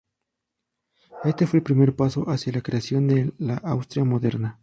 [1.23, 4.59] Este fue el primer paso hacia la creación de la Austria moderna.